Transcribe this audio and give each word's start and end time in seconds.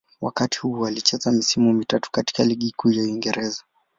Wakati 0.21 0.59
huu 0.59 0.85
alicheza 0.87 1.31
misimu 1.31 1.73
mitatu 1.73 2.11
katika 2.11 2.43
Ligi 2.43 2.73
Kuu 2.77 2.91
ya 2.91 3.03
Uingereza. 3.03 3.63